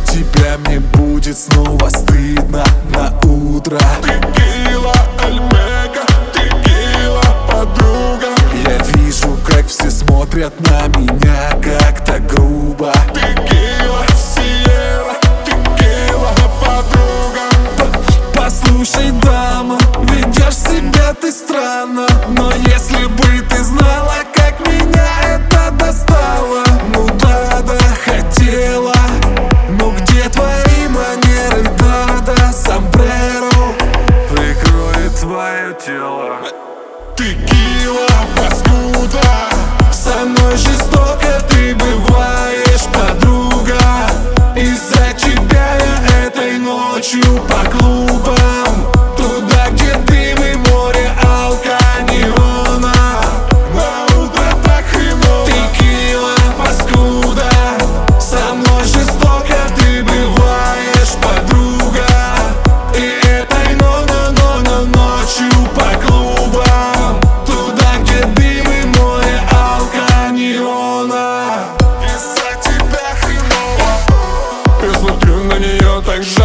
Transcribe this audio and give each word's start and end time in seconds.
тебя 0.00 0.58
мне 0.66 0.80
будет 0.80 1.38
снова 1.38 1.88
стыдно 1.88 2.64
на 2.90 3.12
утро. 3.28 3.78
Текила, 4.02 4.94
Альмека, 5.22 6.06
текила, 6.32 7.22
подруга. 7.48 8.34
Я 8.66 8.78
вижу, 8.96 9.36
как 9.46 9.66
все 9.66 9.90
смотрят 9.90 10.54
на 10.68 10.88
меня 10.98 11.50
как-то 11.62 12.18
грубо. 12.20 12.92
Текила, 13.14 13.51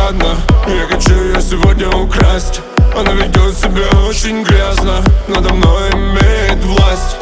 жадно 0.08 0.36
Я 0.68 0.88
хочу 0.88 1.14
ее 1.14 1.42
сегодня 1.42 1.90
украсть. 1.90 2.62
Она 2.96 3.12
ведет 3.12 3.58
себя 3.58 3.88
очень 4.08 4.44
грязно. 4.44 5.04
Надо 5.28 5.54
мной 5.54 5.90
имеет 5.92 6.64
власть. 6.64 7.18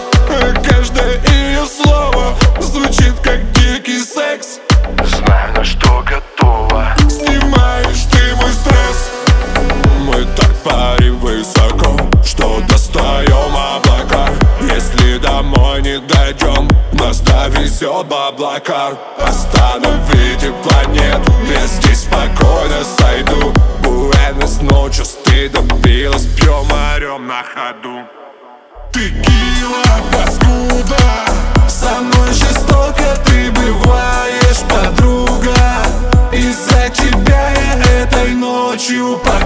Каждое 0.64 1.22
ее 1.28 1.66
слово 1.66 2.36
Звучит 2.60 3.14
как 3.24 3.52
дикий 3.52 4.00
секс. 4.00 4.60
Знаю, 5.04 5.54
на 5.56 5.64
что 5.64 6.04
готова. 6.06 6.96
Снимаешь 7.10 8.06
ты 8.12 8.36
мой 8.36 8.52
стресс. 8.52 9.12
Мы 10.02 10.26
так 10.36 10.56
парим 10.64 11.20
высоко 11.20 11.98
Что 12.24 12.62
достаем 12.68 13.56
облака. 13.56 14.30
Если 14.62 15.18
домой 15.18 15.82
не 15.82 16.00
дойдем 16.00 16.65
Довезет 17.56 18.08
баблака. 18.08 18.98
Остановите 19.18 20.52
планету. 20.64 21.32
Я 21.50 21.66
здесь 21.68 22.02
спокойно 22.02 22.84
сойду. 22.84 23.54
Буэнос 23.82 24.62
ночью 24.62 25.06
ты 25.24 25.50
добилась 25.50 26.26
Пьем, 26.38 26.68
орем 26.96 27.28
на 27.28 27.44
ходу. 27.44 28.04
Текила, 28.92 29.84
паскуда. 30.12 31.00
Со 31.68 32.02
мной 32.02 32.34
жестоко 32.34 33.18
ты 33.26 33.52
бываешь, 33.52 34.62
подруга. 34.70 35.56
Из-за 36.34 36.90
тебя 36.90 37.52
я 37.52 38.02
этой 38.02 38.34
ночью 38.34 39.18
по 39.24 39.46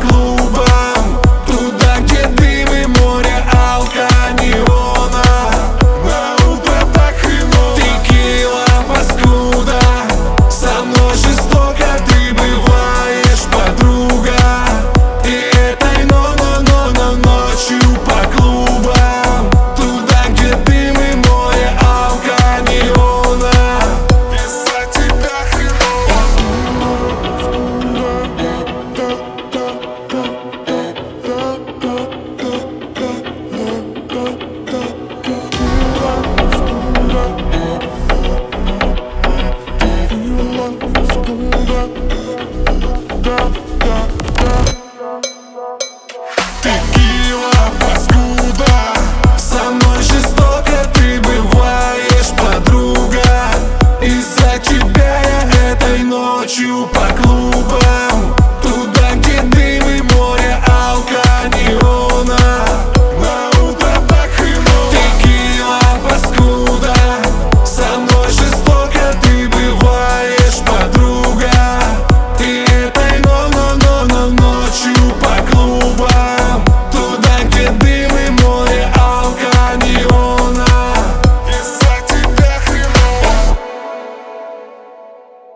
Текила, 46.61 46.98